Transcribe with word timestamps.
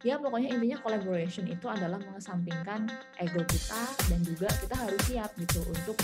ya 0.00 0.16
pokoknya 0.16 0.56
intinya 0.56 0.80
collaboration 0.80 1.44
itu 1.44 1.68
adalah 1.68 2.00
mengesampingkan 2.00 2.88
ego 3.20 3.44
kita 3.44 3.82
dan 4.08 4.20
juga 4.24 4.48
kita 4.56 4.74
harus 4.76 5.00
siap 5.04 5.30
gitu 5.36 5.60
untuk 5.68 5.96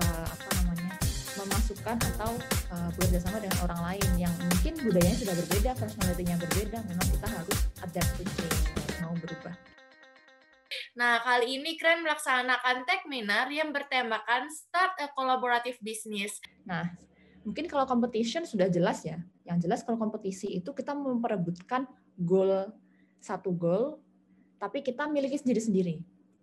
uh, 0.00 0.24
apa 0.24 0.50
namanya 0.64 0.96
memasukkan 1.36 1.96
atau 2.16 2.32
uh, 2.72 2.88
bekerja 2.96 3.24
sama 3.24 3.40
dengan 3.40 3.58
orang 3.64 3.80
lain 3.92 4.28
yang 4.28 4.34
mungkin 4.52 4.76
budayanya 4.84 5.16
sudah 5.16 5.34
berbeda, 5.36 5.70
personalitinya 5.80 6.36
berbeda, 6.36 6.78
memang 6.84 7.08
kita 7.08 7.28
harus 7.28 7.58
adapt 7.80 8.10
to 8.20 8.24
change, 8.36 8.60
mau 9.00 9.16
berubah. 9.16 9.54
Nah, 10.92 11.24
kali 11.24 11.56
ini 11.56 11.80
keren 11.80 12.04
melaksanakan 12.04 12.84
Techminar 12.84 13.48
yang 13.48 13.72
bertemakan 13.72 14.52
Start 14.52 15.00
a 15.00 15.08
Collaborative 15.16 15.80
Business. 15.80 16.36
Nah, 16.68 16.84
mungkin 17.48 17.64
kalau 17.64 17.88
competition 17.88 18.44
sudah 18.44 18.68
jelas 18.68 19.00
ya. 19.00 19.16
Yang 19.48 19.68
jelas 19.68 19.80
kalau 19.88 19.96
kompetisi 19.96 20.52
itu 20.52 20.76
kita 20.76 20.92
memperebutkan 20.92 21.88
goal 22.20 22.68
satu 23.22 23.54
goal, 23.54 24.02
tapi 24.58 24.82
kita 24.82 25.06
miliki 25.06 25.38
sendiri-sendiri 25.38 26.02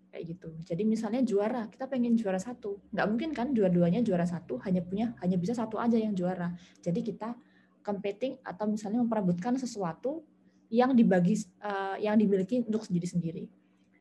kayak 0.10 0.24
gitu. 0.26 0.50
Jadi 0.66 0.84
misalnya 0.88 1.22
juara, 1.22 1.70
kita 1.70 1.86
pengen 1.86 2.18
juara 2.18 2.42
satu, 2.42 2.82
nggak 2.90 3.08
mungkin 3.12 3.30
kan 3.36 3.54
dua-duanya 3.54 4.02
juara 4.02 4.26
satu, 4.26 4.58
hanya 4.66 4.82
punya 4.82 5.14
hanya 5.22 5.38
bisa 5.38 5.54
satu 5.54 5.78
aja 5.78 6.00
yang 6.00 6.18
juara. 6.18 6.56
Jadi 6.82 7.06
kita 7.06 7.38
competing 7.86 8.42
atau 8.42 8.66
misalnya 8.66 9.06
memperebutkan 9.06 9.60
sesuatu 9.60 10.26
yang 10.70 10.94
dibagi 10.94 11.46
uh, 11.62 11.98
yang 11.98 12.18
dimiliki 12.18 12.62
untuk 12.66 12.86
sendiri-sendiri 12.86 13.50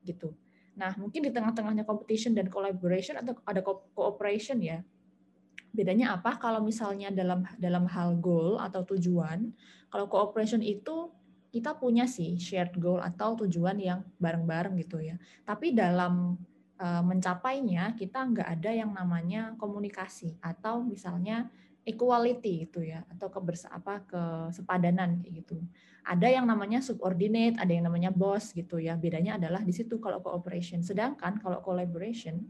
gitu. 0.04 0.32
Nah, 0.78 0.94
mungkin 0.94 1.26
di 1.26 1.30
tengah-tengahnya 1.34 1.82
competition 1.82 2.38
dan 2.38 2.46
collaboration 2.46 3.18
atau 3.18 3.34
ada 3.44 3.60
cooperation 3.92 4.62
ya. 4.62 4.80
Bedanya 5.74 6.16
apa 6.16 6.38
kalau 6.40 6.64
misalnya 6.64 7.12
dalam 7.12 7.44
dalam 7.60 7.84
hal 7.90 8.16
goal 8.22 8.56
atau 8.56 8.86
tujuan, 8.94 9.52
kalau 9.90 10.06
cooperation 10.06 10.64
itu 10.64 11.12
kita 11.48 11.76
punya 11.76 12.04
sih 12.04 12.36
shared 12.36 12.76
goal 12.76 13.00
atau 13.00 13.34
tujuan 13.44 13.80
yang 13.80 14.00
bareng-bareng 14.20 14.76
gitu 14.84 15.00
ya. 15.00 15.16
Tapi 15.48 15.72
dalam 15.72 16.36
uh, 16.76 17.02
mencapainya 17.04 17.96
kita 17.96 18.20
nggak 18.20 18.48
ada 18.58 18.70
yang 18.72 18.92
namanya 18.92 19.56
komunikasi 19.56 20.36
atau 20.44 20.84
misalnya 20.84 21.48
equality 21.88 22.68
gitu 22.68 22.84
ya 22.84 23.00
atau 23.08 23.32
kebersa 23.32 23.72
apa 23.72 24.04
kesepadanan 24.04 25.24
kayak 25.24 25.44
gitu. 25.44 25.56
Ada 26.04 26.40
yang 26.40 26.44
namanya 26.48 26.80
subordinate, 26.84 27.56
ada 27.60 27.72
yang 27.72 27.88
namanya 27.88 28.12
boss 28.12 28.52
gitu 28.52 28.76
ya. 28.80 28.96
Bedanya 28.96 29.40
adalah 29.40 29.64
di 29.64 29.72
situ 29.72 29.96
kalau 30.00 30.20
cooperation. 30.20 30.84
Sedangkan 30.84 31.40
kalau 31.40 31.64
collaboration 31.64 32.44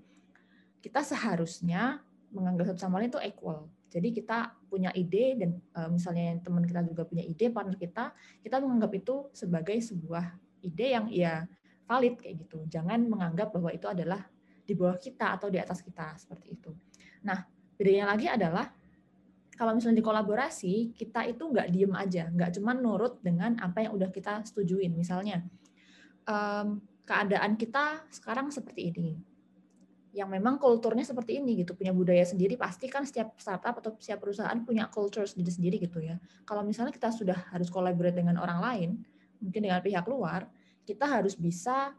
kita 0.79 1.03
seharusnya 1.03 2.03
menganggap 2.35 2.75
satu 2.75 2.81
sama 2.83 2.99
lain 3.03 3.11
itu 3.11 3.23
equal. 3.23 3.71
Jadi 3.89 4.13
kita 4.13 4.53
punya 4.69 4.93
ide 4.93 5.41
dan 5.41 5.51
uh, 5.77 5.89
misalnya 5.89 6.37
teman 6.45 6.65
kita 6.65 6.85
juga 6.85 7.09
punya 7.09 7.25
ide, 7.25 7.49
partner 7.49 7.77
kita, 7.77 8.13
kita 8.45 8.61
menganggap 8.61 8.93
itu 8.93 9.33
sebagai 9.33 9.81
sebuah 9.81 10.37
ide 10.61 10.87
yang 10.93 11.07
ya 11.09 11.49
valid 11.89 12.21
kayak 12.21 12.45
gitu. 12.45 12.69
Jangan 12.69 13.09
menganggap 13.09 13.49
bahwa 13.53 13.73
itu 13.73 13.89
adalah 13.89 14.29
di 14.69 14.77
bawah 14.77 15.01
kita 15.01 15.41
atau 15.41 15.49
di 15.49 15.57
atas 15.57 15.81
kita 15.81 16.21
seperti 16.21 16.61
itu. 16.61 16.71
Nah, 17.25 17.49
bedanya 17.81 18.13
lagi 18.13 18.29
adalah 18.29 18.69
kalau 19.57 19.75
misalnya 19.75 19.99
di 19.99 20.07
kolaborasi, 20.07 20.95
kita 20.95 21.27
itu 21.27 21.43
nggak 21.43 21.69
diem 21.73 21.91
aja, 21.97 22.31
nggak 22.31 22.61
cuma 22.61 22.77
nurut 22.77 23.19
dengan 23.25 23.59
apa 23.59 23.89
yang 23.89 23.97
udah 23.97 24.13
kita 24.13 24.45
setujuin. 24.47 24.95
Misalnya, 24.95 25.43
um, 26.29 26.79
keadaan 27.09 27.57
kita 27.57 28.05
sekarang 28.13 28.53
seperti 28.53 28.93
ini 28.93 29.17
yang 30.17 30.29
memang 30.33 30.57
kulturnya 30.57 31.05
seperti 31.05 31.37
ini 31.37 31.61
gitu 31.65 31.77
punya 31.77 31.93
budaya 31.93 32.25
sendiri 32.25 32.57
pasti 32.57 32.89
kan 32.89 33.05
setiap 33.05 33.37
startup 33.37 33.77
atau 33.77 33.93
setiap 34.01 34.25
perusahaan 34.25 34.57
punya 34.65 34.89
culture 34.89 35.29
sendiri 35.29 35.53
sendiri 35.53 35.77
gitu 35.85 36.01
ya. 36.01 36.17
Kalau 36.49 36.65
misalnya 36.65 36.93
kita 36.95 37.13
sudah 37.13 37.37
harus 37.53 37.69
collaborate 37.69 38.17
dengan 38.17 38.41
orang 38.41 38.61
lain 38.61 38.91
mungkin 39.39 39.61
dengan 39.69 39.81
pihak 39.85 40.05
luar 40.09 40.49
kita 40.89 41.05
harus 41.05 41.37
bisa 41.37 41.93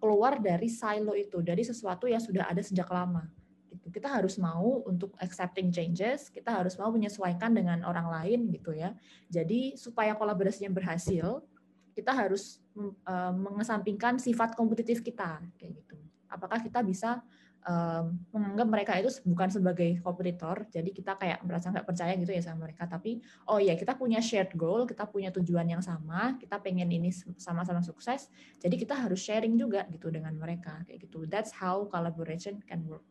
keluar 0.00 0.40
dari 0.40 0.72
silo 0.72 1.12
itu 1.12 1.44
dari 1.44 1.60
sesuatu 1.60 2.08
yang 2.08 2.22
sudah 2.22 2.48
ada 2.48 2.62
sejak 2.64 2.88
lama 2.90 3.28
gitu. 3.70 3.86
Kita 3.94 4.10
harus 4.10 4.34
mau 4.40 4.82
untuk 4.82 5.14
accepting 5.22 5.70
changes 5.70 6.28
kita 6.34 6.50
harus 6.50 6.74
mau 6.80 6.90
menyesuaikan 6.90 7.54
dengan 7.54 7.86
orang 7.86 8.10
lain 8.10 8.50
gitu 8.50 8.74
ya. 8.74 8.90
Jadi 9.30 9.78
supaya 9.78 10.18
kolaborasinya 10.18 10.72
berhasil 10.74 11.46
kita 11.94 12.10
harus 12.10 12.58
eh, 13.06 13.32
mengesampingkan 13.38 14.18
sifat 14.18 14.58
kompetitif 14.58 14.98
kita 14.98 15.38
kayak 15.54 15.78
gitu 15.78 16.03
apakah 16.34 16.58
kita 16.58 16.82
bisa 16.82 17.22
um, 17.64 18.18
menganggap 18.30 18.68
mereka 18.68 18.92
itu 19.00 19.10
bukan 19.24 19.48
sebagai 19.48 19.98
kompetitor, 20.04 20.68
jadi 20.68 20.90
kita 20.92 21.16
kayak 21.16 21.40
merasa 21.46 21.72
nggak 21.72 21.86
percaya 21.86 22.12
gitu 22.18 22.32
ya 22.34 22.42
sama 22.44 22.68
mereka. 22.68 22.84
Tapi 22.90 23.22
oh 23.48 23.58
ya 23.58 23.74
kita 23.74 23.96
punya 23.96 24.20
shared 24.20 24.52
goal, 24.54 24.84
kita 24.84 25.08
punya 25.08 25.32
tujuan 25.32 25.66
yang 25.66 25.82
sama, 25.82 26.36
kita 26.36 26.60
pengen 26.60 26.92
ini 26.92 27.10
sama-sama 27.40 27.80
sukses, 27.80 28.28
jadi 28.60 28.74
kita 28.76 28.94
harus 28.94 29.20
sharing 29.22 29.56
juga 29.56 29.88
gitu 29.88 30.12
dengan 30.12 30.36
mereka 30.36 30.84
kayak 30.84 31.08
gitu. 31.08 31.24
That's 31.24 31.54
how 31.56 31.88
collaboration 31.88 32.60
can 32.66 32.84
work. 32.86 33.04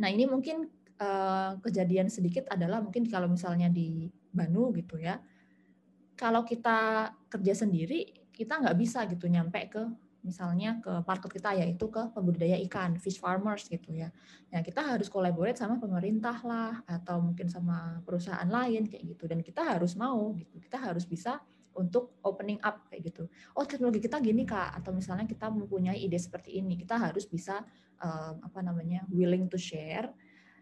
Nah 0.00 0.08
ini 0.08 0.24
mungkin 0.28 0.68
uh, 1.00 1.60
kejadian 1.60 2.08
sedikit 2.12 2.48
adalah 2.52 2.80
mungkin 2.84 3.08
kalau 3.08 3.28
misalnya 3.28 3.72
di 3.72 4.08
Banu 4.30 4.70
gitu 4.76 5.00
ya, 5.00 5.18
kalau 6.14 6.44
kita 6.46 7.10
kerja 7.32 7.66
sendiri 7.66 8.28
kita 8.30 8.56
nggak 8.56 8.78
bisa 8.78 9.04
gitu 9.04 9.28
nyampe 9.28 9.60
ke 9.68 9.82
misalnya 10.20 10.76
ke 10.84 10.92
market 11.04 11.30
kita 11.32 11.56
yaitu 11.56 11.88
ke 11.88 12.12
pembudidaya 12.12 12.60
ikan, 12.68 13.00
fish 13.00 13.16
farmers 13.16 13.64
gitu 13.68 13.92
ya. 13.92 14.12
Nah, 14.52 14.60
kita 14.60 14.84
harus 14.84 15.08
collaborate 15.08 15.56
sama 15.56 15.80
pemerintah 15.80 16.36
lah 16.44 16.84
atau 16.84 17.24
mungkin 17.24 17.48
sama 17.48 18.04
perusahaan 18.04 18.48
lain 18.48 18.88
kayak 18.88 19.16
gitu 19.16 19.24
dan 19.24 19.40
kita 19.40 19.64
harus 19.64 19.96
mau 19.96 20.36
gitu. 20.36 20.60
Kita 20.60 20.76
harus 20.76 21.08
bisa 21.08 21.40
untuk 21.72 22.20
opening 22.26 22.60
up 22.60 22.84
kayak 22.92 23.12
gitu. 23.14 23.24
Oh, 23.56 23.64
teknologi 23.64 24.02
kita 24.04 24.20
gini 24.20 24.44
Kak 24.44 24.82
atau 24.82 24.92
misalnya 24.92 25.24
kita 25.24 25.48
mempunyai 25.48 25.96
ide 25.96 26.18
seperti 26.20 26.60
ini, 26.60 26.76
kita 26.76 26.98
harus 26.98 27.24
bisa 27.24 27.64
um, 28.02 28.44
apa 28.44 28.60
namanya? 28.60 29.06
willing 29.08 29.48
to 29.48 29.56
share 29.56 30.10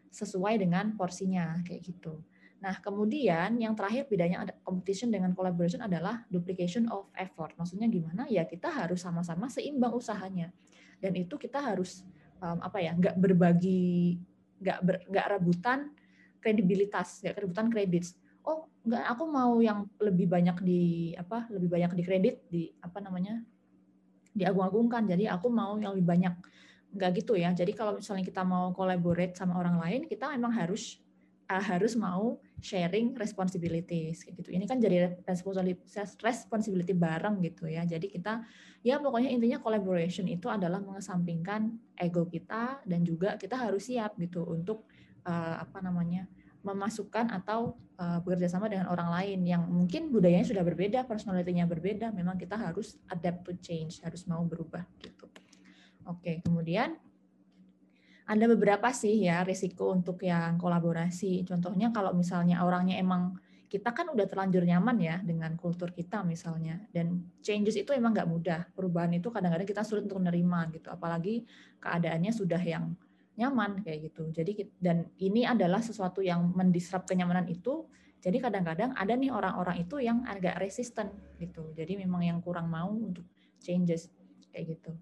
sesuai 0.09 0.61
dengan 0.63 0.95
porsinya 0.97 1.59
kayak 1.65 1.83
gitu. 1.85 2.23
Nah, 2.59 2.75
kemudian 2.83 3.55
yang 3.63 3.79
terakhir 3.79 4.11
bedanya 4.11 4.43
ada 4.43 4.53
competition 4.67 5.15
dengan 5.15 5.31
collaboration 5.31 5.79
adalah 5.79 6.27
duplication 6.27 6.91
of 6.91 7.07
effort. 7.15 7.55
Maksudnya 7.55 7.87
gimana? 7.87 8.27
Ya 8.27 8.43
kita 8.43 8.67
harus 8.67 8.99
sama-sama 9.07 9.47
seimbang 9.47 9.95
usahanya. 9.95 10.51
Dan 10.99 11.15
itu 11.15 11.39
kita 11.39 11.63
harus 11.63 12.03
um, 12.43 12.59
apa 12.59 12.83
ya? 12.83 12.99
nggak 12.99 13.15
berbagi, 13.15 14.19
nggak 14.59 14.79
ber, 14.83 14.97
nggak 15.07 15.27
rebutan 15.39 15.95
kredibilitas, 16.43 17.23
nggak 17.23 17.47
rebutan 17.47 17.71
kredit. 17.71 18.11
Oh, 18.43 18.67
nggak 18.83 19.05
aku 19.07 19.25
mau 19.31 19.63
yang 19.63 19.87
lebih 20.03 20.27
banyak 20.27 20.59
di 20.67 21.15
apa? 21.15 21.47
Lebih 21.55 21.69
banyak 21.71 21.93
di 21.95 22.03
kredit 22.03 22.37
di 22.51 22.67
apa 22.83 22.99
namanya? 22.99 23.39
diagung-agungkan. 24.39 25.03
Jadi 25.11 25.27
aku 25.27 25.51
mau 25.51 25.75
yang 25.83 25.99
lebih 25.99 26.07
banyak. 26.07 26.35
Nggak 26.95 27.11
gitu 27.23 27.35
ya. 27.35 27.51
Jadi 27.51 27.75
kalau 27.75 27.99
misalnya 27.99 28.23
kita 28.23 28.47
mau 28.47 28.71
collaborate 28.71 29.35
sama 29.35 29.59
orang 29.59 29.83
lain, 29.83 30.01
kita 30.07 30.31
memang 30.31 30.55
harus 30.55 31.03
uh, 31.49 31.65
harus 31.65 31.97
mau 31.97 32.37
sharing 32.61 33.17
responsibilities 33.17 34.23
kayak 34.23 34.45
gitu. 34.45 34.51
Ini 34.55 34.65
kan 34.69 34.79
jadi 34.79 35.17
responsibility 36.23 36.95
bareng 36.95 37.41
gitu 37.43 37.67
ya. 37.67 37.83
Jadi 37.89 38.13
kita 38.13 38.45
ya 38.85 39.01
pokoknya 39.01 39.33
intinya 39.33 39.59
collaboration 39.59 40.29
itu 40.29 40.47
adalah 40.47 40.79
mengesampingkan 40.79 41.75
ego 41.99 42.29
kita 42.29 42.85
dan 42.85 43.01
juga 43.03 43.35
kita 43.41 43.57
harus 43.57 43.89
siap 43.89 44.15
gitu 44.21 44.45
untuk 44.45 44.87
uh, 45.27 45.63
apa 45.63 45.81
namanya 45.81 46.29
memasukkan 46.67 47.31
atau 47.33 47.79
uh, 47.97 48.19
bekerja 48.21 48.51
sama 48.51 48.67
dengan 48.67 48.91
orang 48.91 49.09
lain 49.15 49.47
yang 49.47 49.63
mungkin 49.65 50.11
budayanya 50.11 50.45
sudah 50.51 50.67
berbeda, 50.67 51.07
personalitinya 51.07 51.65
berbeda, 51.65 52.11
memang 52.11 52.35
kita 52.37 52.59
harus 52.59 52.99
adapt 53.09 53.47
to 53.47 53.55
change, 53.63 54.03
harus 54.03 54.27
mau 54.27 54.43
berubah 54.43 54.83
gitu. 54.99 55.31
Oke, 56.05 56.43
kemudian 56.43 56.99
ada 58.29 58.45
beberapa 58.45 58.93
sih 58.93 59.25
ya 59.25 59.41
risiko 59.41 59.89
untuk 59.89 60.21
yang 60.21 60.61
kolaborasi. 60.61 61.49
Contohnya 61.49 61.89
kalau 61.89 62.13
misalnya 62.13 62.61
orangnya 62.61 63.01
emang 63.01 63.41
kita 63.69 63.93
kan 63.97 64.13
udah 64.13 64.29
terlanjur 64.29 64.65
nyaman 64.69 64.97
ya 65.01 65.17
dengan 65.25 65.57
kultur 65.57 65.97
kita 65.97 66.21
misalnya. 66.29 66.77
Dan 66.93 67.25
changes 67.41 67.81
itu 67.81 67.97
emang 67.97 68.13
nggak 68.13 68.29
mudah. 68.29 68.61
Perubahan 68.77 69.17
itu 69.17 69.33
kadang-kadang 69.33 69.65
kita 69.65 69.81
sulit 69.81 70.05
untuk 70.05 70.21
menerima 70.21 70.61
gitu. 70.77 70.93
Apalagi 70.93 71.49
keadaannya 71.81 72.29
sudah 72.29 72.61
yang 72.61 72.93
nyaman 73.41 73.81
kayak 73.81 74.13
gitu. 74.13 74.29
Jadi 74.29 74.77
dan 74.77 75.09
ini 75.25 75.49
adalah 75.49 75.81
sesuatu 75.81 76.21
yang 76.21 76.53
mendisrupt 76.53 77.09
kenyamanan 77.09 77.49
itu. 77.49 77.89
Jadi 78.21 78.45
kadang-kadang 78.45 78.93
ada 78.93 79.15
nih 79.17 79.33
orang-orang 79.33 79.89
itu 79.89 80.05
yang 80.05 80.21
agak 80.29 80.61
resisten 80.61 81.09
gitu. 81.41 81.73
Jadi 81.73 81.97
memang 81.97 82.29
yang 82.29 82.39
kurang 82.45 82.69
mau 82.69 82.93
untuk 82.93 83.25
changes 83.57 84.13
kayak 84.53 84.77
gitu 84.77 84.93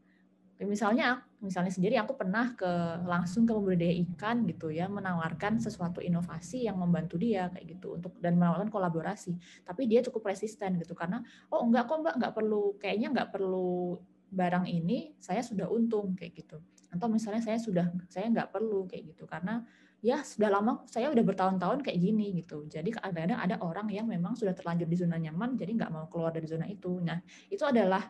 misalnya 0.64 1.20
misalnya 1.44 1.68
sendiri 1.68 2.00
aku 2.00 2.16
pernah 2.16 2.56
ke 2.56 2.66
langsung 3.04 3.44
ke 3.44 3.52
pembudidaya 3.52 3.92
ikan 4.08 4.48
gitu 4.48 4.72
ya 4.72 4.88
menawarkan 4.88 5.60
sesuatu 5.60 6.00
inovasi 6.00 6.64
yang 6.64 6.80
membantu 6.80 7.20
dia 7.20 7.52
kayak 7.52 7.76
gitu 7.76 8.00
untuk 8.00 8.16
dan 8.24 8.40
menawarkan 8.40 8.72
kolaborasi 8.72 9.36
tapi 9.68 9.84
dia 9.84 10.00
cukup 10.00 10.32
resisten 10.32 10.80
gitu 10.80 10.96
karena 10.96 11.20
oh 11.52 11.60
enggak 11.60 11.84
kok 11.84 12.00
mbak 12.00 12.14
nggak 12.16 12.32
perlu 12.32 12.72
kayaknya 12.80 13.12
nggak 13.12 13.28
perlu 13.36 14.00
barang 14.32 14.64
ini 14.64 15.12
saya 15.20 15.44
sudah 15.44 15.68
untung 15.68 16.16
kayak 16.16 16.32
gitu 16.40 16.56
atau 16.88 17.06
misalnya 17.12 17.44
saya 17.44 17.60
sudah 17.60 17.92
saya 18.08 18.32
nggak 18.32 18.48
perlu 18.48 18.88
kayak 18.88 19.12
gitu 19.12 19.28
karena 19.28 19.60
ya 20.04 20.20
sudah 20.22 20.48
lama 20.52 20.84
saya 20.86 21.10
udah 21.10 21.24
bertahun-tahun 21.24 21.82
kayak 21.82 21.98
gini 21.98 22.36
gitu. 22.38 22.68
Jadi 22.68 22.94
kadang-kadang 22.94 23.40
ada 23.42 23.56
orang 23.64 23.88
yang 23.90 24.06
memang 24.06 24.36
sudah 24.36 24.52
terlanjur 24.52 24.86
di 24.86 24.96
zona 24.96 25.16
nyaman 25.16 25.56
jadi 25.56 25.72
nggak 25.72 25.90
mau 25.90 26.06
keluar 26.06 26.30
dari 26.30 26.46
zona 26.46 26.68
itu. 26.68 27.00
Nah, 27.00 27.18
itu 27.48 27.64
adalah 27.64 28.06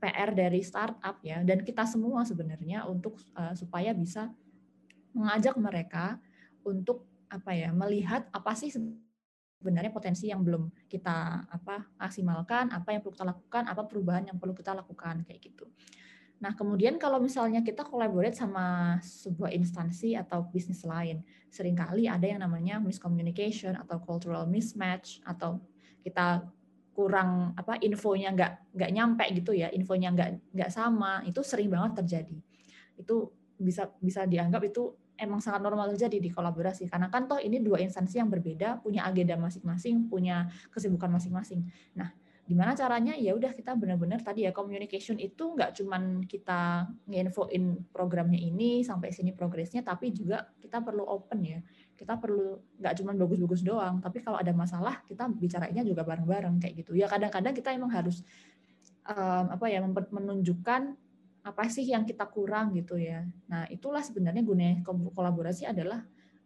PR 0.00 0.32
dari 0.32 0.64
startup 0.64 1.20
ya 1.20 1.44
dan 1.44 1.60
kita 1.60 1.84
semua 1.84 2.24
sebenarnya 2.24 2.88
untuk 2.88 3.20
uh, 3.36 3.52
supaya 3.52 3.92
bisa 3.92 4.32
mengajak 5.12 5.54
mereka 5.60 6.16
untuk 6.64 7.04
apa 7.30 7.54
ya 7.54 7.70
melihat 7.70 8.26
apa 8.32 8.56
sih 8.58 8.72
sebenarnya 9.60 9.92
potensi 9.92 10.32
yang 10.32 10.40
belum 10.40 10.72
kita 10.88 11.46
apa 11.46 11.84
maksimalkan, 12.00 12.72
apa 12.72 12.96
yang 12.96 13.04
perlu 13.04 13.14
kita 13.14 13.28
lakukan, 13.28 13.62
apa 13.68 13.82
perubahan 13.84 14.24
yang 14.32 14.40
perlu 14.40 14.56
kita 14.56 14.72
lakukan 14.72 15.22
kayak 15.28 15.40
gitu. 15.52 15.68
Nah, 16.40 16.56
kemudian 16.56 16.96
kalau 16.96 17.20
misalnya 17.20 17.60
kita 17.60 17.84
collaborate 17.84 18.32
sama 18.32 18.96
sebuah 19.04 19.52
instansi 19.52 20.16
atau 20.16 20.48
bisnis 20.48 20.80
lain, 20.88 21.20
sering 21.52 21.76
kali 21.76 22.08
ada 22.08 22.24
yang 22.24 22.40
namanya 22.40 22.80
miscommunication 22.80 23.76
atau 23.76 24.00
cultural 24.00 24.48
mismatch 24.48 25.20
atau 25.28 25.60
kita 26.00 26.48
kurang 27.00 27.56
apa 27.56 27.80
infonya 27.80 28.36
nggak 28.36 28.76
nggak 28.76 28.90
nyampe 28.92 29.24
gitu 29.32 29.56
ya, 29.56 29.72
infonya 29.72 30.12
nggak 30.12 30.52
nggak 30.52 30.70
sama, 30.70 31.24
itu 31.24 31.40
sering 31.40 31.72
banget 31.72 32.04
terjadi. 32.04 32.36
Itu 33.00 33.32
bisa 33.56 33.88
bisa 34.04 34.28
dianggap 34.28 34.68
itu 34.68 34.92
emang 35.16 35.40
sangat 35.40 35.64
normal 35.64 35.96
terjadi 35.96 36.20
di 36.20 36.28
kolaborasi 36.32 36.88
karena 36.92 37.08
kan 37.08 37.28
toh 37.28 37.40
ini 37.40 37.60
dua 37.60 37.80
instansi 37.80 38.20
yang 38.20 38.28
berbeda 38.28 38.84
punya 38.84 39.08
agenda 39.08 39.40
masing-masing, 39.40 40.12
punya 40.12 40.52
kesibukan 40.68 41.08
masing-masing. 41.08 41.64
Nah, 41.96 42.12
gimana 42.44 42.74
caranya 42.74 43.14
ya 43.14 43.30
udah 43.30 43.54
kita 43.54 43.78
benar-benar 43.78 44.26
tadi 44.26 44.42
ya 44.42 44.50
communication 44.50 45.16
itu 45.22 45.54
nggak 45.54 45.70
cuman 45.80 46.26
kita 46.26 46.90
nginfoin 47.06 47.88
programnya 47.94 48.42
ini 48.42 48.82
sampai 48.82 49.14
sini 49.14 49.30
progresnya 49.30 49.86
tapi 49.86 50.10
juga 50.10 50.50
kita 50.58 50.82
perlu 50.82 51.06
open 51.06 51.46
ya 51.46 51.62
kita 52.00 52.16
perlu 52.16 52.56
nggak 52.80 52.96
cuman 52.96 53.14
bagus-bagus 53.20 53.60
doang 53.60 54.00
tapi 54.00 54.24
kalau 54.24 54.40
ada 54.40 54.56
masalah 54.56 55.04
kita 55.04 55.28
bicaranya 55.28 55.84
juga 55.84 56.00
bareng-bareng 56.00 56.56
kayak 56.56 56.74
gitu 56.80 56.96
ya 56.96 57.04
kadang-kadang 57.04 57.52
kita 57.52 57.76
emang 57.76 57.92
harus 57.92 58.24
um, 59.04 59.52
apa 59.52 59.68
ya 59.68 59.84
menunjukkan 59.84 60.96
apa 61.44 61.62
sih 61.68 61.84
yang 61.84 62.08
kita 62.08 62.24
kurang 62.24 62.72
gitu 62.72 62.96
ya 62.96 63.28
nah 63.44 63.68
itulah 63.68 64.00
sebenarnya 64.00 64.40
gunanya 64.40 64.80
kolaborasi 65.12 65.68
adalah 65.68 66.00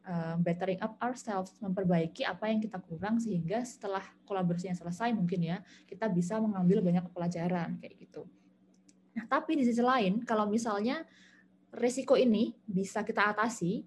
uh, 0.09 0.37
bettering 0.41 0.81
up 0.85 0.97
ourselves, 1.01 1.57
memperbaiki 1.61 2.25
apa 2.25 2.49
yang 2.49 2.61
kita 2.61 2.79
kurang 2.81 3.19
sehingga 3.21 3.65
setelah 3.65 4.05
kolaborasinya 4.29 4.77
selesai 4.77 5.13
mungkin 5.17 5.41
ya 5.45 5.57
kita 5.89 6.09
bisa 6.13 6.37
mengambil 6.39 6.85
banyak 6.85 7.05
pelajaran 7.11 7.81
kayak 7.81 7.95
gitu. 7.99 8.23
Nah, 9.15 9.25
tapi 9.31 9.57
di 9.59 9.65
sisi 9.65 9.81
lain 9.81 10.23
kalau 10.27 10.49
misalnya 10.51 11.03
resiko 11.75 12.15
ini 12.15 12.55
bisa 12.67 13.03
kita 13.03 13.35
atasi, 13.35 13.83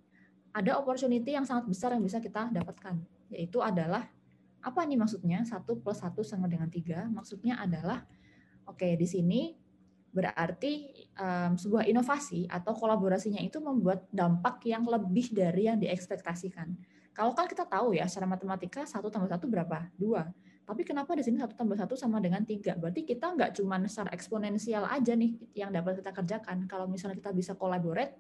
ada 0.57 0.81
opportunity 0.81 1.37
yang 1.37 1.45
sangat 1.45 1.69
besar 1.69 1.93
yang 1.93 2.01
bisa 2.01 2.17
kita 2.17 2.49
dapatkan, 2.49 2.97
yaitu 3.29 3.61
adalah 3.61 4.09
apa 4.65 4.81
nih 4.89 4.97
maksudnya? 4.97 5.45
Satu 5.45 5.77
plus 5.77 6.01
satu 6.01 6.25
sama 6.25 6.49
dengan 6.49 6.65
tiga. 6.65 7.05
Maksudnya 7.05 7.61
adalah, 7.61 8.01
oke 8.65 8.81
okay, 8.81 8.97
di 8.97 9.05
sini 9.05 9.41
Berarti 10.17 10.89
um, 11.19 11.53
sebuah 11.59 11.85
inovasi 11.85 12.49
atau 12.49 12.73
kolaborasinya 12.73 13.37
itu 13.37 13.61
membuat 13.61 14.09
dampak 14.09 14.65
yang 14.65 14.81
lebih 14.87 15.29
dari 15.29 15.69
yang 15.69 15.77
diekspektasikan. 15.77 16.73
Kalau 17.13 17.37
kan 17.37 17.45
kita 17.45 17.69
tahu 17.69 17.93
ya, 17.93 18.09
secara 18.09 18.25
matematika 18.25 18.81
satu 18.81 19.13
tambah 19.13 19.29
satu 19.29 19.45
berapa? 19.45 19.93
Dua. 19.93 20.25
Tapi 20.65 20.81
kenapa 20.81 21.13
di 21.13 21.21
sini 21.21 21.37
satu 21.37 21.53
tambah 21.53 21.77
satu 21.77 21.93
sama 21.93 22.17
dengan 22.17 22.41
tiga? 22.41 22.73
Berarti 22.73 23.05
kita 23.05 23.37
nggak 23.37 23.61
cuma 23.61 23.77
secara 23.85 24.09
eksponensial 24.09 24.89
aja 24.89 25.13
nih 25.13 25.37
yang 25.53 25.69
dapat 25.69 26.01
kita 26.01 26.09
kerjakan. 26.09 26.65
Kalau 26.65 26.89
misalnya 26.89 27.21
kita 27.21 27.29
bisa 27.29 27.53
collaborate, 27.53 28.17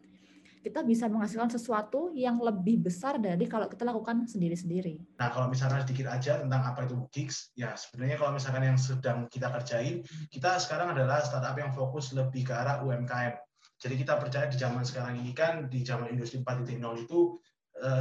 kita 0.67 0.83
bisa 0.83 1.07
menghasilkan 1.07 1.47
sesuatu 1.47 2.11
yang 2.11 2.43
lebih 2.43 2.83
besar 2.83 3.15
dari 3.15 3.47
kalau 3.47 3.71
kita 3.71 3.87
lakukan 3.87 4.27
sendiri-sendiri. 4.27 4.99
Nah, 5.15 5.31
kalau 5.31 5.47
misalnya 5.47 5.87
sedikit 5.87 6.11
aja 6.11 6.43
tentang 6.43 6.67
apa 6.67 6.83
itu 6.83 7.07
gigs, 7.15 7.55
ya 7.55 7.71
sebenarnya 7.79 8.19
kalau 8.19 8.35
misalkan 8.35 8.67
yang 8.67 8.75
sedang 8.75 9.31
kita 9.31 9.47
kerjain, 9.47 10.03
kita 10.27 10.59
sekarang 10.59 10.91
adalah 10.91 11.23
startup 11.23 11.55
yang 11.55 11.71
fokus 11.71 12.11
lebih 12.11 12.43
ke 12.43 12.51
arah 12.51 12.83
UMKM. 12.83 13.39
Jadi 13.79 13.95
kita 13.95 14.19
percaya 14.19 14.51
di 14.51 14.59
zaman 14.59 14.83
sekarang 14.83 15.23
ini 15.23 15.31
kan, 15.31 15.71
di 15.71 15.87
zaman 15.87 16.11
industri 16.11 16.43
4.0 16.43 16.81
itu, 16.99 17.39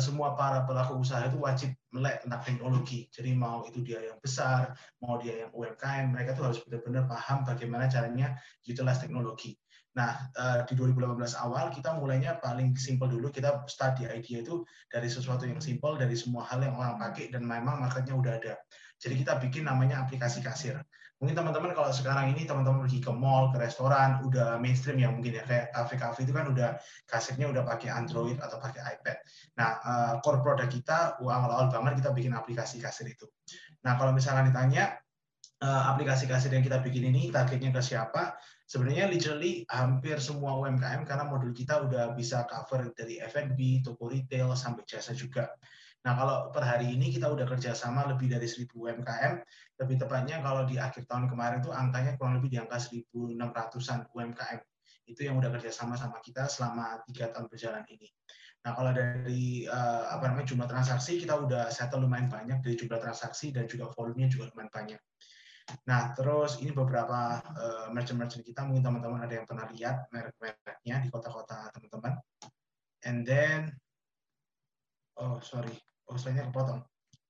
semua 0.00 0.32
para 0.32 0.64
pelaku 0.64 1.00
usaha 1.04 1.20
itu 1.28 1.36
wajib 1.36 1.70
melek 1.92 2.24
tentang 2.24 2.40
teknologi. 2.44 3.08
Jadi 3.12 3.36
mau 3.36 3.64
itu 3.68 3.84
dia 3.84 4.00
yang 4.00 4.16
besar, 4.20 4.72
mau 5.04 5.20
dia 5.20 5.44
yang 5.46 5.50
UMKM, 5.52 6.12
mereka 6.12 6.32
tuh 6.32 6.48
harus 6.48 6.60
benar-benar 6.64 7.04
paham 7.04 7.44
bagaimana 7.44 7.84
caranya 7.88 8.36
utilize 8.64 9.00
teknologi. 9.00 9.56
Nah, 9.96 10.28
eh, 10.36 10.60
di 10.68 10.76
2018 10.76 11.32
awal 11.40 11.72
kita 11.72 11.96
mulainya 11.96 12.36
paling 12.36 12.76
simpel 12.76 13.08
dulu, 13.08 13.32
kita 13.32 13.64
start 13.64 13.96
di 13.96 14.04
idea 14.04 14.44
itu 14.44 14.60
dari 14.92 15.08
sesuatu 15.08 15.48
yang 15.48 15.56
simpel, 15.56 15.96
dari 15.96 16.12
semua 16.12 16.44
hal 16.44 16.60
yang 16.60 16.76
orang 16.76 17.00
pakai, 17.00 17.32
dan 17.32 17.48
memang 17.48 17.80
marketnya 17.80 18.12
udah 18.12 18.36
ada. 18.36 18.54
Jadi 19.00 19.24
kita 19.24 19.40
bikin 19.40 19.64
namanya 19.64 20.04
aplikasi 20.04 20.44
kasir. 20.44 20.76
Mungkin 21.16 21.32
teman-teman 21.32 21.72
kalau 21.72 21.88
sekarang 21.88 22.36
ini 22.36 22.44
teman-teman 22.44 22.84
pergi 22.84 23.00
ke 23.00 23.08
mall, 23.08 23.48
ke 23.48 23.56
restoran, 23.56 24.20
udah 24.20 24.60
mainstream 24.60 25.00
ya 25.00 25.08
mungkin 25.08 25.40
ya, 25.40 25.44
kayak 25.48 25.72
kafe-kafe 25.72 26.28
itu 26.28 26.32
kan 26.36 26.52
udah 26.52 26.76
kasirnya 27.08 27.48
udah 27.48 27.64
pakai 27.64 27.88
Android 27.88 28.36
atau 28.36 28.60
pakai 28.60 29.00
iPad. 29.00 29.16
Nah, 29.56 29.70
eh, 29.80 30.12
core 30.20 30.44
product 30.44 30.70
kita, 30.76 31.16
awal-awal 31.16 31.72
banget 31.72 32.04
kita 32.04 32.10
bikin 32.12 32.36
aplikasi 32.36 32.76
kasir 32.84 33.08
itu. 33.08 33.24
Nah, 33.88 33.96
kalau 33.96 34.12
misalnya 34.12 34.52
ditanya, 34.52 35.00
eh, 35.64 35.82
aplikasi 35.88 36.28
kasir 36.28 36.52
yang 36.52 36.60
kita 36.60 36.84
bikin 36.84 37.08
ini 37.08 37.32
targetnya 37.32 37.72
ke 37.72 37.80
siapa? 37.80 38.36
sebenarnya 38.66 39.06
literally 39.06 39.62
hampir 39.70 40.18
semua 40.18 40.58
UMKM 40.58 41.06
karena 41.06 41.24
modul 41.24 41.54
kita 41.54 41.86
udah 41.86 42.12
bisa 42.18 42.44
cover 42.50 42.90
dari 42.92 43.22
F&B, 43.22 43.86
toko 43.86 44.10
retail, 44.10 44.52
sampai 44.58 44.82
jasa 44.84 45.14
juga. 45.14 45.54
Nah, 46.06 46.14
kalau 46.14 46.54
per 46.54 46.62
hari 46.62 46.94
ini 46.94 47.10
kita 47.10 47.26
udah 47.26 47.42
kerjasama 47.50 48.06
lebih 48.06 48.30
dari 48.30 48.46
1000 48.46 48.70
UMKM, 48.70 49.42
lebih 49.82 49.96
tepatnya 49.98 50.38
kalau 50.38 50.62
di 50.62 50.78
akhir 50.78 51.02
tahun 51.10 51.26
kemarin 51.26 51.58
itu 51.58 51.74
angkanya 51.74 52.14
kurang 52.14 52.38
lebih 52.38 52.54
di 52.54 52.58
angka 52.62 52.78
1.600-an 52.78 54.14
UMKM. 54.14 54.60
Itu 55.10 55.26
yang 55.26 55.42
udah 55.42 55.50
kerjasama 55.50 55.98
sama 55.98 56.22
kita 56.22 56.46
selama 56.46 57.02
tiga 57.10 57.34
tahun 57.34 57.50
berjalan 57.50 57.82
ini. 57.90 58.06
Nah, 58.62 58.78
kalau 58.78 58.94
dari 58.94 59.66
uh, 59.66 60.14
apa 60.14 60.30
namanya 60.30 60.46
jumlah 60.46 60.70
transaksi 60.70 61.18
kita 61.18 61.34
udah 61.42 61.74
settle 61.74 62.06
lumayan 62.06 62.30
banyak 62.30 62.62
dari 62.62 62.78
jumlah 62.78 63.02
transaksi 63.02 63.50
dan 63.50 63.66
juga 63.66 63.90
volumenya 63.90 64.30
juga 64.30 64.54
lumayan 64.54 64.70
banyak. 64.70 65.00
Nah, 65.90 66.14
terus 66.14 66.62
ini 66.62 66.70
beberapa 66.70 67.42
uh, 67.42 67.90
merchant-merchant 67.90 68.46
kita, 68.46 68.62
mungkin 68.62 68.86
teman-teman 68.86 69.26
ada 69.26 69.34
yang 69.42 69.46
pernah 69.46 69.66
lihat 69.74 70.06
merek-mereknya 70.14 71.02
di 71.02 71.08
kota-kota 71.10 71.66
teman-teman. 71.74 72.14
And 73.02 73.26
then, 73.26 73.74
oh 75.18 75.42
sorry, 75.42 75.74
oh 76.10 76.18
sayangnya 76.18 76.48
kepotong. 76.50 76.80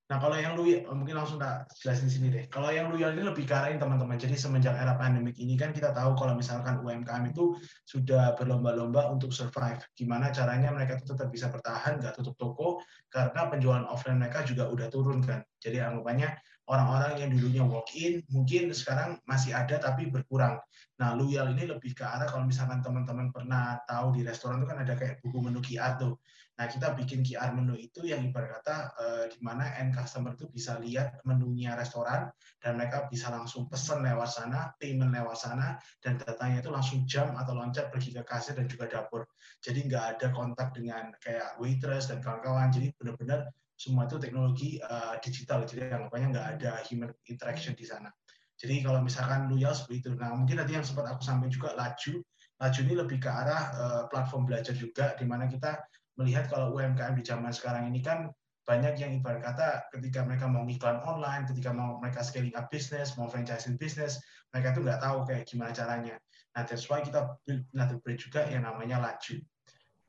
Nah, 0.06 0.23
kalau 0.23 0.38
yang 0.38 0.55
lu 0.55 0.70
mungkin 0.94 1.19
langsung 1.19 1.34
tak 1.34 1.67
jelasin 1.82 2.06
sini 2.06 2.31
deh. 2.31 2.46
Kalau 2.46 2.70
yang 2.70 2.94
loyal 2.94 3.10
ini 3.10 3.27
lebih 3.27 3.43
ke 3.43 3.74
teman-teman. 3.74 4.15
Jadi 4.15 4.39
semenjak 4.39 4.79
era 4.79 4.94
pandemik 4.94 5.34
ini 5.43 5.58
kan 5.58 5.74
kita 5.74 5.91
tahu 5.91 6.15
kalau 6.15 6.39
misalkan 6.39 6.79
UMKM 6.79 7.27
itu 7.34 7.58
sudah 7.82 8.39
berlomba-lomba 8.39 9.10
untuk 9.10 9.34
survive. 9.34 9.82
Gimana 9.98 10.31
caranya 10.31 10.70
mereka 10.70 11.03
itu 11.03 11.10
tetap 11.10 11.27
bisa 11.34 11.50
bertahan, 11.50 11.98
nggak 11.98 12.22
tutup 12.22 12.39
toko, 12.39 12.79
karena 13.10 13.50
penjualan 13.50 13.82
offline 13.91 14.22
mereka 14.22 14.46
juga 14.46 14.70
udah 14.70 14.86
turun 14.86 15.27
kan. 15.27 15.43
Jadi 15.58 15.82
anggapannya 15.82 16.39
orang-orang 16.70 17.27
yang 17.27 17.31
dulunya 17.34 17.62
walk 17.67 17.91
in 17.98 18.22
mungkin 18.31 18.70
sekarang 18.70 19.19
masih 19.27 19.58
ada 19.58 19.82
tapi 19.82 20.06
berkurang. 20.06 20.62
Nah, 21.03 21.19
loyal 21.19 21.50
ini 21.50 21.67
lebih 21.67 21.98
ke 21.98 22.06
arah 22.06 22.31
kalau 22.31 22.46
misalkan 22.46 22.79
teman-teman 22.79 23.34
pernah 23.34 23.82
tahu 23.91 24.15
di 24.15 24.22
restoran 24.22 24.62
itu 24.62 24.70
kan 24.70 24.86
ada 24.86 24.94
kayak 24.94 25.19
buku 25.19 25.39
menu 25.43 25.58
QR 25.58 25.98
tuh. 25.98 26.15
Nah, 26.56 26.67
kita 26.72 26.96
bikin 26.96 27.20
QR 27.20 27.53
menu 27.53 27.77
itu 27.77 28.08
yang 28.08 28.25
ibarat 28.25 28.60
kata 28.60 28.77
eh, 28.96 29.25
di 29.29 29.39
mana 29.44 29.77
end 29.77 29.93
customer 29.93 30.32
itu 30.32 30.48
bisa 30.48 30.81
lihat 30.81 31.20
menunya 31.29 31.77
restoran 31.77 32.32
dan 32.65 32.81
mereka 32.81 33.05
bisa 33.13 33.29
langsung 33.29 33.69
pesan 33.69 34.01
lewat 34.01 34.31
sana, 34.32 34.72
payment 34.81 35.13
lewat 35.13 35.36
sana, 35.36 35.77
dan 36.01 36.17
datanya 36.17 36.65
itu 36.65 36.72
langsung 36.72 37.05
jam 37.05 37.36
atau 37.36 37.53
loncat 37.53 37.93
pergi 37.93 38.17
ke 38.17 38.25
kasir 38.25 38.56
dan 38.56 38.65
juga 38.72 38.89
dapur. 38.89 39.29
Jadi 39.60 39.84
nggak 39.84 40.05
ada 40.17 40.27
kontak 40.32 40.72
dengan 40.72 41.13
kayak 41.20 41.60
waitress 41.60 42.08
dan 42.08 42.25
kawan-kawan. 42.25 42.72
Jadi 42.72 42.89
benar-benar 42.96 43.53
semua 43.77 44.08
itu 44.08 44.17
teknologi 44.17 44.81
uh, 44.81 45.20
digital, 45.20 45.69
jadi 45.69 45.93
anggapannya 45.93 46.32
nggak 46.32 46.48
ada 46.56 46.81
human 46.89 47.13
interaction 47.29 47.77
di 47.77 47.84
sana. 47.84 48.08
Jadi 48.56 48.81
kalau 48.81 49.05
misalkan 49.05 49.53
loyal 49.53 49.77
seperti 49.77 50.08
itu, 50.08 50.10
nah 50.17 50.32
mungkin 50.32 50.56
nanti 50.56 50.72
yang 50.72 50.81
sempat 50.81 51.13
aku 51.13 51.20
sampaikan 51.20 51.53
juga 51.53 51.77
laju, 51.77 52.25
laju 52.56 52.79
ini 52.81 52.94
lebih 52.96 53.19
ke 53.20 53.29
arah 53.29 53.63
uh, 53.77 54.03
platform 54.08 54.48
belajar 54.48 54.72
juga, 54.72 55.13
di 55.20 55.29
mana 55.29 55.44
kita 55.44 55.77
melihat 56.17 56.49
kalau 56.49 56.73
UMKM 56.77 57.15
di 57.17 57.25
zaman 57.25 57.53
sekarang 57.53 57.89
ini 57.89 58.01
kan 58.01 58.32
banyak 58.67 58.99
yang 58.99 59.15
ibarat 59.15 59.46
kata 59.46 59.87
ketika 59.94 60.27
mereka 60.27 60.51
mau 60.51 60.67
iklan 60.67 60.99
online, 61.06 61.46
ketika 61.46 61.70
mau 61.70 62.03
mereka 62.03 62.27
scaling 62.27 62.51
up 62.58 62.67
business, 62.67 63.15
mau 63.15 63.31
franchising 63.31 63.79
business, 63.79 64.19
mereka 64.51 64.75
tuh 64.75 64.82
nggak 64.82 64.99
tahu 64.99 65.23
kayak 65.23 65.46
gimana 65.46 65.70
caranya. 65.70 66.19
Nah, 66.58 66.67
that's 66.67 66.91
why 66.91 66.99
kita 66.99 67.39
build 67.46 67.63
another 67.77 68.03
bridge 68.03 68.27
juga 68.27 68.43
yang 68.51 68.67
namanya 68.67 68.99
laju. 68.99 69.39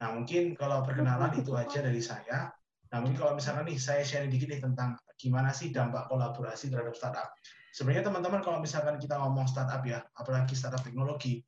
Nah, 0.02 0.10
mungkin 0.18 0.58
kalau 0.58 0.82
perkenalan 0.82 1.38
itu 1.38 1.54
aja 1.54 1.86
dari 1.86 2.02
saya. 2.02 2.50
Nah, 2.88 2.98
mungkin 3.04 3.20
kalau 3.20 3.38
misalnya 3.38 3.68
nih 3.68 3.78
saya 3.78 4.02
sharing 4.02 4.34
dikit 4.34 4.50
nih 4.50 4.62
tentang 4.64 4.98
gimana 5.22 5.54
sih 5.54 5.70
dampak 5.70 6.10
kolaborasi 6.10 6.74
terhadap 6.74 6.98
startup. 6.98 7.30
Sebenarnya 7.78 8.10
teman-teman 8.10 8.42
kalau 8.42 8.58
misalkan 8.58 8.98
kita 8.98 9.22
ngomong 9.22 9.46
startup 9.46 9.86
ya, 9.86 10.02
apalagi 10.18 10.58
startup 10.58 10.82
teknologi, 10.82 11.46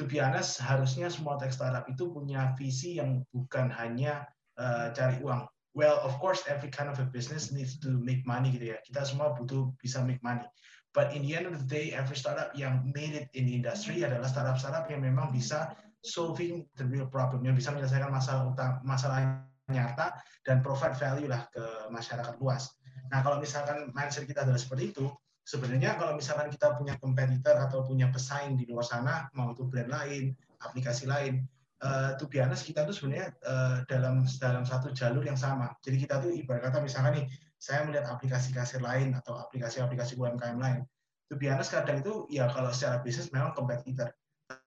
to 0.00 0.08
be 0.08 0.20
honest, 0.20 0.60
harusnya 0.60 1.12
semua 1.12 1.36
tech 1.36 1.52
startup 1.52 1.84
itu 1.88 2.08
punya 2.08 2.56
visi 2.56 2.96
yang 2.96 3.24
bukan 3.32 3.68
hanya 3.72 4.24
uh, 4.56 4.92
cari 4.96 5.20
uang. 5.20 5.44
Well, 5.72 6.00
of 6.04 6.20
course, 6.20 6.44
every 6.48 6.68
kind 6.68 6.92
of 6.92 7.00
a 7.00 7.08
business 7.08 7.48
needs 7.48 7.80
to 7.80 7.96
make 7.96 8.28
money 8.28 8.52
gitu 8.52 8.76
ya. 8.76 8.78
Kita 8.84 9.08
semua 9.08 9.32
butuh 9.32 9.72
bisa 9.80 10.04
make 10.04 10.20
money. 10.20 10.44
But 10.92 11.16
in 11.16 11.24
the 11.24 11.32
end 11.32 11.48
of 11.48 11.56
the 11.56 11.64
day, 11.64 11.96
every 11.96 12.20
startup 12.20 12.52
yang 12.52 12.92
made 12.92 13.16
it 13.16 13.32
in 13.32 13.48
the 13.48 13.56
industry 13.56 14.04
adalah 14.04 14.28
startup-startup 14.28 14.92
yang 14.92 15.00
memang 15.00 15.32
bisa 15.32 15.72
solving 16.04 16.68
the 16.76 16.84
real 16.84 17.08
problem, 17.08 17.48
yang 17.48 17.56
bisa 17.56 17.72
menyelesaikan 17.72 18.12
masalah 18.12 18.52
utang, 18.52 18.84
masalah 18.84 19.48
nyata 19.72 20.12
dan 20.44 20.60
provide 20.60 20.92
value 21.00 21.32
lah 21.32 21.48
ke 21.48 21.88
masyarakat 21.88 22.36
luas. 22.36 22.68
Nah, 23.08 23.24
kalau 23.24 23.40
misalkan 23.40 23.88
mindset 23.96 24.28
kita 24.28 24.44
adalah 24.44 24.60
seperti 24.60 24.92
itu, 24.92 25.08
sebenarnya 25.42 25.98
kalau 25.98 26.14
misalkan 26.14 26.48
kita 26.48 26.74
punya 26.78 26.94
kompetitor 27.02 27.58
atau 27.58 27.82
punya 27.82 28.08
pesaing 28.10 28.54
di 28.54 28.64
luar 28.70 28.86
sana, 28.86 29.26
mau 29.34 29.50
itu 29.50 29.66
brand 29.66 29.90
lain, 29.90 30.34
aplikasi 30.62 31.10
lain, 31.10 31.46
uh, 31.82 32.14
to 32.16 32.30
be 32.30 32.38
honest, 32.38 32.64
kita 32.64 32.86
tuh 32.86 32.94
sebenarnya 32.94 33.34
uh, 33.42 33.76
dalam 33.90 34.24
dalam 34.38 34.62
satu 34.62 34.94
jalur 34.94 35.26
yang 35.26 35.38
sama. 35.38 35.74
Jadi 35.82 36.06
kita 36.06 36.22
tuh 36.22 36.30
ibarat 36.30 36.70
kata 36.70 36.78
misalkan 36.80 37.22
nih, 37.22 37.26
saya 37.58 37.86
melihat 37.86 38.10
aplikasi 38.10 38.54
kasir 38.54 38.82
lain 38.82 39.14
atau 39.14 39.38
aplikasi-aplikasi 39.38 40.18
UMKM 40.18 40.58
lain. 40.58 40.82
To 41.30 41.38
be 41.38 41.46
honest, 41.50 41.70
kadang 41.74 42.02
itu 42.02 42.26
ya 42.30 42.50
kalau 42.50 42.70
secara 42.74 43.02
bisnis 43.02 43.30
memang 43.30 43.54
kompetitor. 43.54 44.10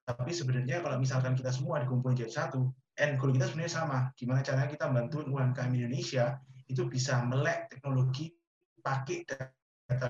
Tapi 0.06 0.32
sebenarnya 0.34 0.82
kalau 0.82 0.98
misalkan 0.98 1.38
kita 1.38 1.54
semua 1.54 1.82
dikumpulin 1.84 2.18
jadi 2.18 2.32
satu, 2.32 2.74
end 2.98 3.20
goal 3.20 3.36
kita 3.36 3.52
sebenarnya 3.52 3.74
sama. 3.74 4.00
Gimana 4.18 4.42
caranya 4.42 4.70
kita 4.72 4.88
bantu 4.90 5.22
UMKM 5.28 5.72
Indonesia 5.76 6.40
itu 6.66 6.90
bisa 6.90 7.22
melek 7.22 7.70
teknologi 7.70 8.34
pakai 8.82 9.26
data 9.26 10.10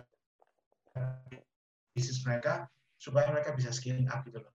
bisnis 1.95 2.19
mereka 2.27 2.67
supaya 2.99 3.31
mereka 3.31 3.55
bisa 3.55 3.71
scaling 3.71 4.07
up 4.11 4.23
gitu 4.27 4.43
loh. 4.43 4.51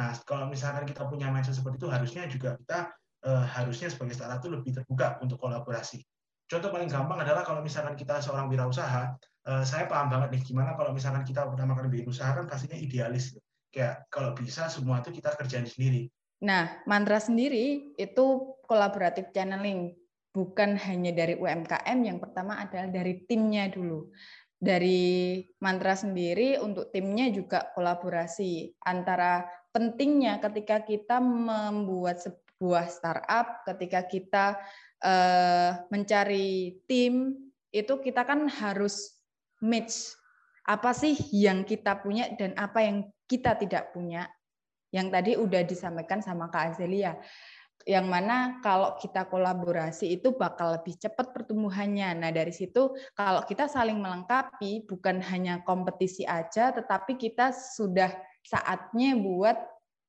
Nah, 0.00 0.16
kalau 0.24 0.48
misalkan 0.48 0.88
kita 0.88 1.04
punya 1.08 1.28
mindset 1.28 1.56
seperti 1.60 1.80
itu, 1.84 1.88
harusnya 1.92 2.24
juga 2.28 2.56
kita 2.56 2.78
uh, 3.28 3.44
harusnya 3.44 3.92
sebagai 3.92 4.16
startup 4.16 4.40
itu 4.40 4.50
lebih 4.52 4.70
terbuka 4.76 5.20
untuk 5.20 5.36
kolaborasi. 5.40 6.00
Contoh 6.48 6.68
paling 6.68 6.88
gampang 6.88 7.20
adalah 7.20 7.44
kalau 7.44 7.64
misalkan 7.64 7.96
kita 7.96 8.20
seorang 8.20 8.48
wirausaha, 8.48 9.16
uh, 9.48 9.64
saya 9.64 9.88
paham 9.88 10.12
banget 10.12 10.36
nih 10.36 10.42
gimana 10.52 10.76
kalau 10.76 10.92
misalkan 10.92 11.24
kita 11.24 11.44
pertama 11.48 11.76
kali 11.76 11.88
bikin 11.88 12.08
usaha 12.12 12.32
kan 12.32 12.44
pastinya 12.48 12.76
idealis. 12.76 13.36
Kayak 13.72 14.04
kalau 14.12 14.36
bisa 14.36 14.68
semua 14.68 15.00
itu 15.00 15.12
kita 15.16 15.32
kerjain 15.32 15.64
sendiri. 15.64 16.12
Nah, 16.44 16.82
mantra 16.84 17.22
sendiri 17.22 17.94
itu 17.96 18.26
kolaboratif 18.68 19.30
channeling, 19.32 19.96
bukan 20.34 20.76
hanya 20.76 21.14
dari 21.14 21.38
UMKM. 21.38 21.98
Yang 22.04 22.18
pertama 22.20 22.58
adalah 22.60 22.90
dari 22.90 23.24
timnya 23.24 23.70
dulu. 23.70 24.10
Dari 24.62 25.42
mantra 25.58 25.98
sendiri 25.98 26.54
untuk 26.62 26.94
timnya 26.94 27.26
juga 27.34 27.74
kolaborasi 27.74 28.78
antara 28.86 29.42
pentingnya 29.74 30.38
ketika 30.38 30.86
kita 30.86 31.18
membuat 31.18 32.22
sebuah 32.22 32.86
startup, 32.86 33.66
ketika 33.66 34.06
kita 34.06 34.46
uh, 35.02 35.82
mencari 35.90 36.78
tim 36.86 37.34
itu 37.74 37.98
kita 37.98 38.22
kan 38.22 38.46
harus 38.46 39.18
match 39.58 40.14
apa 40.62 40.94
sih 40.94 41.18
yang 41.34 41.66
kita 41.66 41.98
punya 41.98 42.30
dan 42.38 42.54
apa 42.54 42.86
yang 42.86 43.10
kita 43.26 43.58
tidak 43.58 43.90
punya. 43.90 44.30
Yang 44.92 45.08
tadi 45.08 45.32
udah 45.40 45.62
disampaikan 45.64 46.20
sama 46.22 46.52
Kak 46.52 46.76
Azelia. 46.76 47.16
Yang 47.82 48.06
mana 48.06 48.36
kalau 48.62 48.94
kita 48.98 49.26
kolaborasi 49.26 50.18
itu 50.20 50.34
bakal 50.38 50.78
lebih 50.78 50.94
cepat 50.98 51.34
pertumbuhannya. 51.34 52.14
Nah, 52.14 52.30
dari 52.30 52.54
situ 52.54 52.94
kalau 53.18 53.42
kita 53.42 53.66
saling 53.66 53.98
melengkapi 53.98 54.86
bukan 54.86 55.18
hanya 55.22 55.62
kompetisi 55.66 56.22
aja 56.22 56.70
tetapi 56.70 57.18
kita 57.18 57.50
sudah 57.50 58.10
saatnya 58.42 59.18
buat 59.18 59.58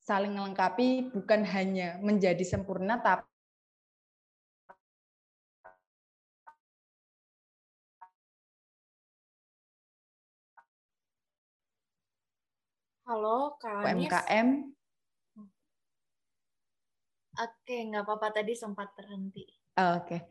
saling 0.03 0.35
melengkapi 0.35 1.15
bukan 1.15 1.47
hanya 1.47 1.95
menjadi 2.03 2.43
sempurna 2.43 2.99
tapi 2.99 3.23
Halo, 13.03 13.59
Kak 13.59 13.83
UMKM. 13.83 14.73
Oke, 17.33 17.75
nggak 17.89 18.05
apa-apa 18.05 18.29
tadi 18.41 18.53
sempat 18.53 18.93
terhenti. 18.93 19.45
Oke. 19.73 20.29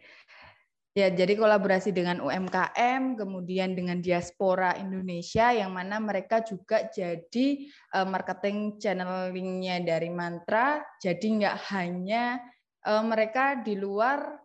Ya, 0.92 1.08
jadi 1.08 1.40
kolaborasi 1.40 1.88
dengan 1.88 2.20
UMKM, 2.20 3.16
kemudian 3.16 3.72
dengan 3.72 4.04
diaspora 4.04 4.76
Indonesia, 4.76 5.48
yang 5.48 5.72
mana 5.72 5.96
mereka 5.96 6.44
juga 6.44 6.84
jadi 6.92 7.64
eh, 7.96 8.06
marketing 8.06 8.76
channelingnya 8.76 9.80
dari 9.80 10.12
Mantra. 10.12 10.84
Jadi 11.00 11.40
nggak 11.40 11.58
hanya 11.72 12.44
eh, 12.84 13.04
mereka 13.08 13.64
di 13.64 13.72
luar 13.72 14.36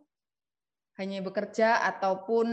hanya 0.98 1.22
bekerja 1.22 1.86
ataupun 1.94 2.48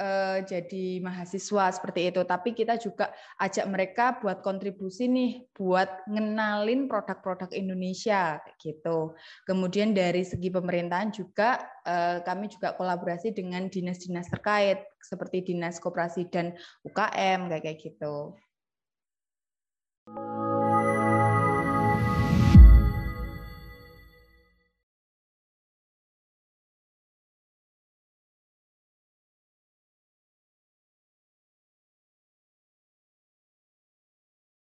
uh, 0.00 0.38
jadi 0.40 1.04
mahasiswa 1.04 1.68
seperti 1.68 2.08
itu. 2.08 2.24
Tapi 2.24 2.56
kita 2.56 2.80
juga 2.80 3.12
ajak 3.36 3.66
mereka 3.68 4.04
buat 4.24 4.40
kontribusi 4.40 5.04
nih, 5.04 5.44
buat 5.52 6.08
ngenalin 6.08 6.88
produk-produk 6.88 7.52
Indonesia 7.52 8.40
gitu. 8.56 9.12
Kemudian 9.44 9.92
dari 9.92 10.24
segi 10.24 10.48
pemerintahan 10.48 11.12
juga 11.12 11.60
uh, 11.84 12.24
kami 12.24 12.48
juga 12.48 12.72
kolaborasi 12.72 13.36
dengan 13.36 13.68
dinas-dinas 13.68 14.32
terkait 14.32 14.80
seperti 15.04 15.52
dinas 15.52 15.76
koperasi 15.76 16.32
dan 16.32 16.56
UKM 16.88 17.52
kayak 17.52 17.84
gitu. 17.84 18.32